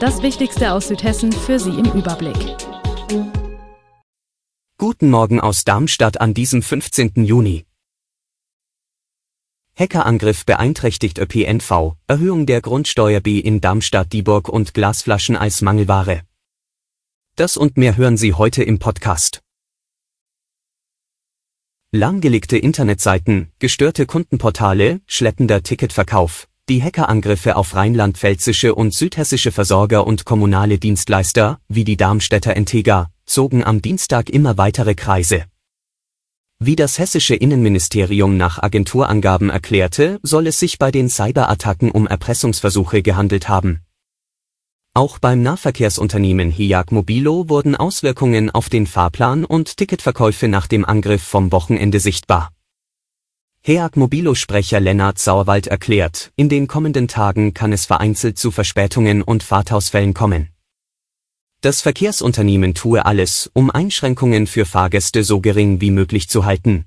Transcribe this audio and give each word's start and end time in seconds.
Das 0.00 0.22
Wichtigste 0.22 0.72
aus 0.74 0.86
Südhessen 0.86 1.32
für 1.32 1.58
Sie 1.58 1.70
im 1.70 1.86
Überblick. 1.86 2.36
Guten 4.78 5.10
Morgen 5.10 5.40
aus 5.40 5.64
Darmstadt 5.64 6.20
an 6.20 6.34
diesem 6.34 6.62
15. 6.62 7.24
Juni. 7.24 7.66
Hackerangriff 9.76 10.46
beeinträchtigt 10.46 11.18
ÖPNV, 11.18 11.96
Erhöhung 12.06 12.46
der 12.46 12.60
Grundsteuer 12.60 13.20
B 13.20 13.40
in 13.40 13.60
Darmstadt-Dieburg 13.60 14.48
und 14.48 14.72
Glasflaschen 14.72 15.36
als 15.36 15.62
Mangelware. 15.62 16.22
Das 17.34 17.56
und 17.56 17.76
mehr 17.76 17.96
hören 17.96 18.16
Sie 18.16 18.34
heute 18.34 18.62
im 18.62 18.78
Podcast. 18.78 19.40
Langgelegte 21.90 22.56
Internetseiten, 22.56 23.50
gestörte 23.58 24.06
Kundenportale, 24.06 25.00
schleppender 25.06 25.62
Ticketverkauf, 25.64 26.47
die 26.68 26.82
Hackerangriffe 26.82 27.56
auf 27.56 27.74
rheinland-pfälzische 27.74 28.74
und 28.74 28.92
südhessische 28.94 29.52
Versorger 29.52 30.06
und 30.06 30.24
kommunale 30.24 30.78
Dienstleister, 30.78 31.60
wie 31.68 31.84
die 31.84 31.96
Darmstädter 31.96 32.56
Entega, 32.56 33.10
zogen 33.26 33.64
am 33.64 33.82
Dienstag 33.82 34.30
immer 34.30 34.58
weitere 34.58 34.94
Kreise. 34.94 35.44
Wie 36.60 36.76
das 36.76 36.98
hessische 36.98 37.36
Innenministerium 37.36 38.36
nach 38.36 38.62
Agenturangaben 38.62 39.48
erklärte, 39.48 40.18
soll 40.22 40.48
es 40.48 40.58
sich 40.58 40.78
bei 40.78 40.90
den 40.90 41.08
Cyberattacken 41.08 41.90
um 41.90 42.06
Erpressungsversuche 42.06 43.02
gehandelt 43.02 43.48
haben. 43.48 43.80
Auch 44.92 45.20
beim 45.20 45.42
Nahverkehrsunternehmen 45.42 46.50
Hiag 46.50 46.86
Mobilo 46.90 47.48
wurden 47.48 47.76
Auswirkungen 47.76 48.50
auf 48.50 48.68
den 48.68 48.88
Fahrplan 48.88 49.44
und 49.44 49.76
Ticketverkäufe 49.76 50.48
nach 50.48 50.66
dem 50.66 50.84
Angriff 50.84 51.22
vom 51.22 51.52
Wochenende 51.52 52.00
sichtbar. 52.00 52.50
HEAG 53.68 53.98
Mobilo-Sprecher 53.98 54.80
Lennart 54.80 55.18
Sauerwald 55.18 55.66
erklärt, 55.66 56.32
in 56.36 56.48
den 56.48 56.68
kommenden 56.68 57.06
Tagen 57.06 57.52
kann 57.52 57.70
es 57.70 57.84
vereinzelt 57.84 58.38
zu 58.38 58.50
Verspätungen 58.50 59.20
und 59.20 59.42
Fahrtausfällen 59.42 60.14
kommen. 60.14 60.48
Das 61.60 61.82
Verkehrsunternehmen 61.82 62.72
tue 62.72 63.04
alles, 63.04 63.50
um 63.52 63.70
Einschränkungen 63.70 64.46
für 64.46 64.64
Fahrgäste 64.64 65.22
so 65.22 65.42
gering 65.42 65.82
wie 65.82 65.90
möglich 65.90 66.30
zu 66.30 66.46
halten. 66.46 66.86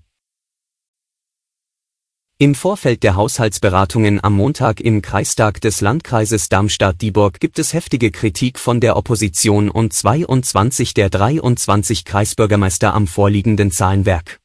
Im 2.40 2.56
Vorfeld 2.56 3.04
der 3.04 3.14
Haushaltsberatungen 3.14 4.24
am 4.24 4.34
Montag 4.34 4.82
im 4.82 5.04
Kreistag 5.04 5.62
des 5.62 5.82
Landkreises 5.82 6.50
Darmstadt-Dieburg 6.50 7.40
gibt 7.40 7.60
es 7.60 7.74
heftige 7.74 8.10
Kritik 8.10 8.58
von 8.58 8.80
der 8.80 8.98
Opposition 8.98 9.70
und 9.70 9.94
22 9.94 10.96
der 10.96 11.12
23 11.12 12.06
Kreisbürgermeister 12.06 12.96
am 12.96 13.06
vorliegenden 13.06 13.70
Zahlenwerk. 13.70 14.41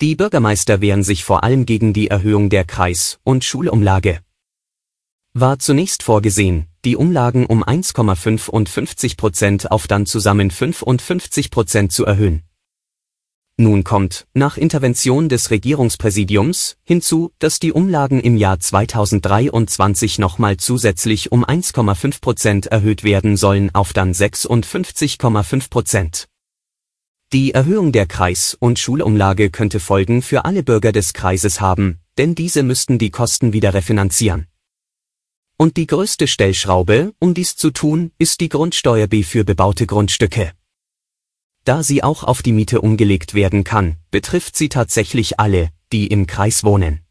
Die 0.00 0.14
Bürgermeister 0.14 0.80
wehren 0.80 1.02
sich 1.02 1.24
vor 1.24 1.42
allem 1.42 1.66
gegen 1.66 1.92
die 1.92 2.06
Erhöhung 2.06 2.50
der 2.50 2.64
Kreis- 2.64 3.18
und 3.24 3.42
Schulumlage. 3.42 4.20
War 5.34 5.58
zunächst 5.58 6.04
vorgesehen, 6.04 6.68
die 6.84 6.94
Umlagen 6.94 7.46
um 7.46 7.64
1,55 7.64 9.16
Prozent 9.16 9.72
auf 9.72 9.88
dann 9.88 10.06
zusammen 10.06 10.52
55 10.52 11.50
Prozent 11.50 11.90
zu 11.90 12.04
erhöhen. 12.04 12.44
Nun 13.56 13.82
kommt, 13.82 14.28
nach 14.34 14.56
Intervention 14.56 15.28
des 15.28 15.50
Regierungspräsidiums, 15.50 16.76
hinzu, 16.84 17.32
dass 17.40 17.58
die 17.58 17.72
Umlagen 17.72 18.20
im 18.20 18.36
Jahr 18.36 18.60
2023 18.60 20.20
nochmal 20.20 20.58
zusätzlich 20.58 21.32
um 21.32 21.44
1,5 21.44 22.20
Prozent 22.20 22.66
erhöht 22.66 23.02
werden 23.02 23.36
sollen 23.36 23.74
auf 23.74 23.92
dann 23.92 24.12
56,5 24.12 25.70
Prozent. 25.70 26.28
Die 27.34 27.52
Erhöhung 27.52 27.92
der 27.92 28.06
Kreis- 28.06 28.56
und 28.58 28.78
Schulumlage 28.78 29.50
könnte 29.50 29.80
Folgen 29.80 30.22
für 30.22 30.46
alle 30.46 30.62
Bürger 30.62 30.92
des 30.92 31.12
Kreises 31.12 31.60
haben, 31.60 32.00
denn 32.16 32.34
diese 32.34 32.62
müssten 32.62 32.98
die 32.98 33.10
Kosten 33.10 33.52
wieder 33.52 33.74
refinanzieren. 33.74 34.46
Und 35.58 35.76
die 35.76 35.86
größte 35.86 36.26
Stellschraube, 36.26 37.12
um 37.18 37.34
dies 37.34 37.54
zu 37.54 37.70
tun, 37.70 38.12
ist 38.16 38.40
die 38.40 38.48
Grundsteuer 38.48 39.08
B 39.08 39.24
für 39.24 39.44
bebaute 39.44 39.86
Grundstücke. 39.86 40.52
Da 41.64 41.82
sie 41.82 42.02
auch 42.02 42.24
auf 42.24 42.40
die 42.40 42.52
Miete 42.52 42.80
umgelegt 42.80 43.34
werden 43.34 43.62
kann, 43.62 43.96
betrifft 44.10 44.56
sie 44.56 44.70
tatsächlich 44.70 45.38
alle, 45.38 45.68
die 45.92 46.06
im 46.06 46.26
Kreis 46.26 46.64
wohnen. 46.64 47.02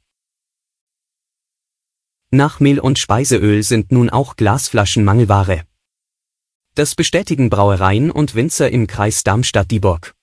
Nach 2.31 2.59
Mehl 2.59 2.79
und 2.79 2.97
Speiseöl 2.97 3.61
sind 3.61 3.91
nun 3.91 4.09
auch 4.09 4.35
Glasflaschen 4.35 5.03
Mangelware. 5.05 5.61
Das 6.77 6.93
bestätigen 6.93 7.49
Brauereien 7.49 8.11
und 8.11 8.35
Winzer 8.35 8.69
im 8.69 8.85
Kreis 8.85 9.23
Darmstadt-Dieburg. 9.23 10.13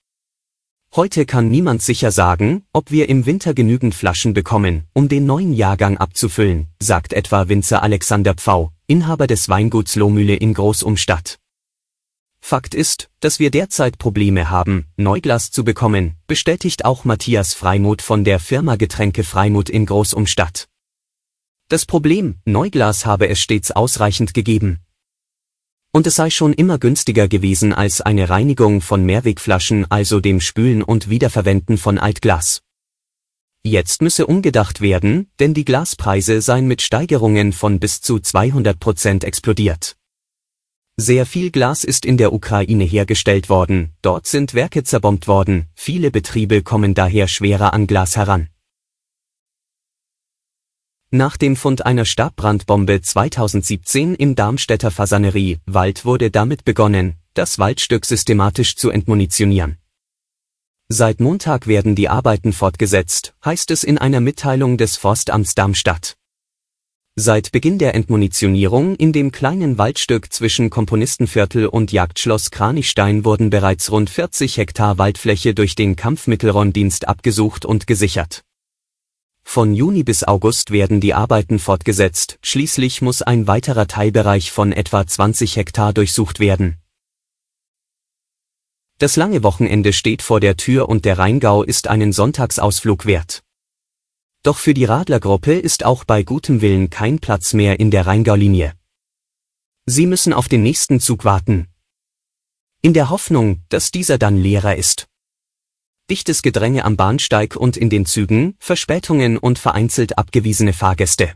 Heute 0.94 1.26
kann 1.26 1.48
niemand 1.48 1.82
sicher 1.82 2.12
sagen, 2.12 2.62
ob 2.72 2.92
wir 2.92 3.08
im 3.08 3.26
Winter 3.26 3.54
genügend 3.54 3.92
Flaschen 3.92 4.34
bekommen, 4.34 4.84
um 4.92 5.08
den 5.08 5.26
neuen 5.26 5.52
Jahrgang 5.52 5.98
abzufüllen, 5.98 6.68
sagt 6.80 7.12
etwa 7.12 7.48
Winzer 7.48 7.82
Alexander 7.82 8.34
Pfau, 8.34 8.70
Inhaber 8.86 9.26
des 9.26 9.48
Weinguts 9.48 9.96
Lohmühle 9.96 10.36
in 10.36 10.54
Großumstadt. 10.54 11.40
Fakt 12.40 12.76
ist, 12.76 13.10
dass 13.18 13.40
wir 13.40 13.50
derzeit 13.50 13.98
Probleme 13.98 14.48
haben, 14.48 14.86
Neuglas 14.96 15.50
zu 15.50 15.64
bekommen, 15.64 16.14
bestätigt 16.28 16.84
auch 16.84 17.04
Matthias 17.04 17.52
Freimuth 17.54 18.00
von 18.00 18.22
der 18.22 18.38
Firma 18.38 18.76
Getränke 18.76 19.24
Freimuth 19.24 19.70
in 19.70 19.86
Großumstadt. 19.86 20.68
Das 21.68 21.84
Problem, 21.84 22.36
Neuglas 22.44 23.06
habe 23.06 23.28
es 23.28 23.40
stets 23.40 23.72
ausreichend 23.72 24.34
gegeben, 24.34 24.84
und 25.94 26.08
es 26.08 26.16
sei 26.16 26.28
schon 26.28 26.52
immer 26.52 26.78
günstiger 26.78 27.28
gewesen 27.28 27.72
als 27.72 28.00
eine 28.00 28.28
Reinigung 28.28 28.80
von 28.80 29.04
Mehrwegflaschen, 29.04 29.88
also 29.90 30.18
dem 30.18 30.40
Spülen 30.40 30.82
und 30.82 31.08
Wiederverwenden 31.08 31.78
von 31.78 31.98
Altglas. 31.98 32.62
Jetzt 33.62 34.02
müsse 34.02 34.26
umgedacht 34.26 34.80
werden, 34.80 35.30
denn 35.38 35.54
die 35.54 35.64
Glaspreise 35.64 36.42
seien 36.42 36.66
mit 36.66 36.82
Steigerungen 36.82 37.52
von 37.52 37.78
bis 37.78 38.00
zu 38.00 38.18
200 38.18 38.80
Prozent 38.80 39.22
explodiert. 39.22 39.96
Sehr 40.96 41.26
viel 41.26 41.52
Glas 41.52 41.84
ist 41.84 42.04
in 42.04 42.16
der 42.16 42.32
Ukraine 42.32 42.84
hergestellt 42.84 43.48
worden, 43.48 43.92
dort 44.02 44.26
sind 44.26 44.52
Werke 44.52 44.82
zerbombt 44.82 45.28
worden, 45.28 45.68
viele 45.76 46.10
Betriebe 46.10 46.62
kommen 46.62 46.94
daher 46.94 47.28
schwerer 47.28 47.72
an 47.72 47.86
Glas 47.86 48.16
heran. 48.16 48.48
Nach 51.16 51.36
dem 51.36 51.54
Fund 51.54 51.86
einer 51.86 52.06
Stabbrandbombe 52.06 53.00
2017 53.00 54.16
im 54.16 54.34
Darmstädter 54.34 54.90
Fasanerie 54.90 55.60
Wald 55.64 56.04
wurde 56.04 56.32
damit 56.32 56.64
begonnen, 56.64 57.14
das 57.34 57.60
Waldstück 57.60 58.04
systematisch 58.04 58.74
zu 58.74 58.90
entmunitionieren. 58.90 59.78
Seit 60.88 61.20
Montag 61.20 61.68
werden 61.68 61.94
die 61.94 62.08
Arbeiten 62.08 62.52
fortgesetzt, 62.52 63.32
heißt 63.44 63.70
es 63.70 63.84
in 63.84 63.96
einer 63.96 64.18
Mitteilung 64.18 64.76
des 64.76 64.96
Forstamts 64.96 65.54
Darmstadt. 65.54 66.16
Seit 67.14 67.52
Beginn 67.52 67.78
der 67.78 67.94
Entmunitionierung 67.94 68.96
in 68.96 69.12
dem 69.12 69.30
kleinen 69.30 69.78
Waldstück 69.78 70.32
zwischen 70.32 70.68
Komponistenviertel 70.68 71.68
und 71.68 71.92
Jagdschloss 71.92 72.50
Kranichstein 72.50 73.24
wurden 73.24 73.50
bereits 73.50 73.92
rund 73.92 74.10
40 74.10 74.56
Hektar 74.56 74.98
Waldfläche 74.98 75.54
durch 75.54 75.76
den 75.76 75.94
Kampfmittelronddienst 75.94 77.06
abgesucht 77.06 77.64
und 77.64 77.86
gesichert. 77.86 78.42
Von 79.44 79.72
Juni 79.72 80.02
bis 80.02 80.24
August 80.24 80.72
werden 80.72 81.00
die 81.00 81.14
Arbeiten 81.14 81.60
fortgesetzt, 81.60 82.38
schließlich 82.42 83.02
muss 83.02 83.22
ein 83.22 83.46
weiterer 83.46 83.86
Teilbereich 83.86 84.50
von 84.50 84.72
etwa 84.72 85.06
20 85.06 85.56
Hektar 85.56 85.92
durchsucht 85.92 86.40
werden. 86.40 86.78
Das 88.98 89.16
lange 89.16 89.42
Wochenende 89.42 89.92
steht 89.92 90.22
vor 90.22 90.40
der 90.40 90.56
Tür 90.56 90.88
und 90.88 91.04
der 91.04 91.18
Rheingau 91.18 91.62
ist 91.62 91.86
einen 91.86 92.12
Sonntagsausflug 92.12 93.06
wert. 93.06 93.44
Doch 94.42 94.58
für 94.58 94.74
die 94.74 94.84
Radlergruppe 94.84 95.54
ist 95.54 95.84
auch 95.84 96.04
bei 96.04 96.22
gutem 96.22 96.60
Willen 96.60 96.90
kein 96.90 97.20
Platz 97.20 97.52
mehr 97.52 97.78
in 97.78 97.90
der 97.90 98.06
Rheingau-Linie. 98.06 98.74
Sie 99.86 100.06
müssen 100.06 100.32
auf 100.32 100.48
den 100.48 100.62
nächsten 100.62 100.98
Zug 101.00 101.24
warten. 101.24 101.68
In 102.82 102.92
der 102.92 103.10
Hoffnung, 103.10 103.62
dass 103.68 103.90
dieser 103.90 104.18
dann 104.18 104.36
leerer 104.36 104.76
ist 104.76 105.06
dichtes 106.10 106.42
Gedränge 106.42 106.84
am 106.84 106.96
Bahnsteig 106.96 107.56
und 107.56 107.76
in 107.76 107.90
den 107.90 108.06
Zügen, 108.06 108.56
Verspätungen 108.58 109.38
und 109.38 109.58
vereinzelt 109.58 110.18
abgewiesene 110.18 110.72
Fahrgäste. 110.72 111.34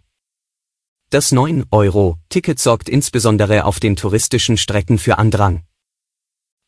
Das 1.11 1.33
9-Euro-Ticket 1.33 2.59
sorgt 2.59 2.89
insbesondere 2.89 3.65
auf 3.65 3.81
den 3.81 3.97
touristischen 3.97 4.59
Strecken 4.59 4.99
für 4.99 5.17
Andrang. 5.17 5.63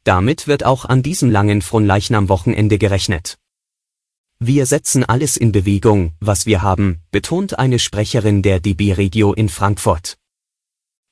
Damit 0.04 0.46
wird 0.46 0.64
auch 0.64 0.86
an 0.86 1.02
diesem 1.02 1.30
langen 1.30 1.60
Fronleichnam-Wochenende 1.60 2.78
gerechnet. 2.78 3.38
Wir 4.38 4.64
setzen 4.64 5.04
alles 5.04 5.36
in 5.36 5.52
Bewegung, 5.52 6.14
was 6.20 6.46
wir 6.46 6.62
haben, 6.62 7.02
betont 7.10 7.58
eine 7.58 7.78
Sprecherin 7.78 8.40
der 8.40 8.60
DB 8.60 8.94
Regio 8.94 9.34
in 9.34 9.50
Frankfurt. 9.50 10.19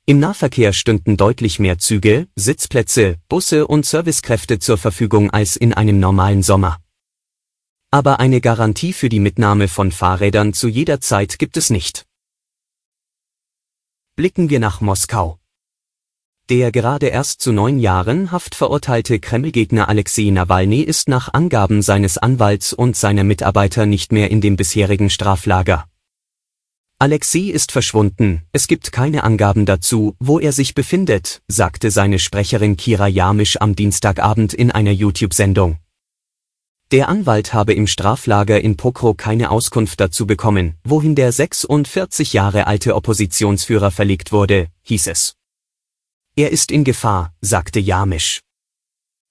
Im 0.09 0.21
Nahverkehr 0.21 0.73
stünden 0.73 1.19
deutlich 1.19 1.59
mehr 1.59 1.77
Züge, 1.77 2.29
Sitzplätze, 2.35 3.17
Busse 3.29 3.67
und 3.67 3.85
Servicekräfte 3.85 4.59
zur 4.59 4.79
Verfügung 4.79 5.29
als 5.29 5.55
in 5.55 5.75
einem 5.75 6.01
normalen 6.01 6.43
Sommer. 6.43 6.79
Aber 7.91 8.19
eine 8.19 8.41
Garantie 8.41 8.95
für 8.95 9.11
die 9.11 9.21
Mitnahme 9.21 9.69
von 9.69 9.93
Fahrrädern 9.93 10.55
zu 10.55 10.67
jeder 10.67 11.03
Zeit 11.03 11.39
gibt 11.39 11.59
es 11.59 11.69
nicht. 11.69 12.07
Blicken 14.17 14.49
wir 14.49 14.61
nach 14.61 14.81
Moskau. 14.81 15.41
Der 16.49 16.73
gerade 16.73 17.09
erst 17.09 17.43
zu 17.43 17.53
neun 17.53 17.79
Jahren 17.79 18.33
Haft 18.33 18.55
verurteilte 18.55 19.21
Kremlgegner 19.21 19.91
Alexei 19.91 20.31
Nawalny 20.31 20.81
ist 20.81 21.11
nach 21.11 21.35
Angaben 21.35 21.83
seines 21.83 22.17
Anwalts 22.17 22.73
und 22.73 22.97
seiner 22.97 23.25
Mitarbeiter 23.25 23.85
nicht 23.85 24.11
mehr 24.11 24.31
in 24.31 24.41
dem 24.41 24.57
bisherigen 24.57 25.11
Straflager. 25.11 25.87
Alexei 27.01 27.51
ist 27.51 27.71
verschwunden, 27.71 28.43
es 28.51 28.67
gibt 28.67 28.91
keine 28.91 29.23
Angaben 29.23 29.67
dazu, 29.67 30.17
wo 30.19 30.41
er 30.41 30.51
sich 30.51 30.75
befindet, 30.75 31.43
sagte 31.47 31.93
seine 31.93 32.19
Sprecherin 32.19 32.77
Kira 32.77 33.07
Jamisch 33.07 33.61
am 33.61 33.77
Dienstagabend 33.77 34.53
in 34.53 34.73
einer 34.73 34.91
YouTube-Sendung. 34.91 35.79
Der 36.91 37.09
Anwalt 37.09 37.55
habe 37.55 37.73
im 37.73 37.87
Straflager 37.87 38.61
in 38.61 38.77
Pokro 38.77 39.15
keine 39.15 39.53
Auskunft 39.53 40.01
dazu 40.01 40.27
bekommen, 40.27 40.75
wohin 40.83 41.15
der 41.15 41.31
46 41.31 42.33
Jahre 42.33 42.67
alte 42.67 42.97
Oppositionsführer 42.97 43.93
verlegt 43.93 44.33
wurde, 44.33 44.67
hieß 44.83 45.07
es. 45.07 45.37
Er 46.35 46.51
ist 46.51 46.73
in 46.73 46.83
Gefahr, 46.83 47.33
sagte 47.41 47.79
Jamisch. 47.79 48.41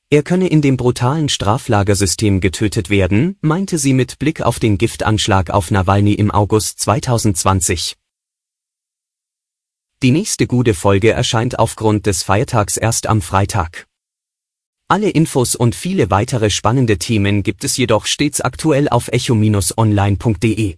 Er 0.10 0.24
könne 0.24 0.48
in 0.48 0.62
dem 0.62 0.78
brutalen 0.78 1.28
Straflagersystem 1.28 2.40
getötet 2.40 2.90
werden, 2.90 3.38
meinte 3.42 3.78
sie 3.78 3.92
mit 3.92 4.20
Blick 4.20 4.42
auf 4.42 4.58
den 4.58 4.78
Giftanschlag 4.78 5.50
auf 5.50 5.70
Nawalny 5.70 6.14
im 6.14 6.32
August 6.32 6.80
2020. 6.80 7.98
Die 10.02 10.12
nächste 10.12 10.48
gute 10.48 10.74
Folge 10.74 11.12
erscheint 11.12 11.60
aufgrund 11.60 12.06
des 12.06 12.24
Feiertags 12.24 12.78
erst 12.78 13.08
am 13.08 13.22
Freitag. 13.22 13.86
Alle 14.88 15.10
Infos 15.10 15.58
und 15.58 15.76
viele 15.76 16.10
weitere 16.10 16.52
spannende 16.52 16.98
Themen 16.98 17.44
gibt 17.44 17.66
es 17.66 17.76
jedoch 17.76 18.06
stets 18.06 18.40
aktuell 18.40 18.88
auf 18.88 19.10
echo-online.de. 19.10 20.78